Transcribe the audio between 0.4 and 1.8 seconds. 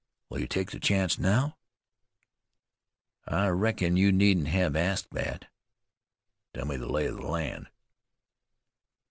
take the chance now?"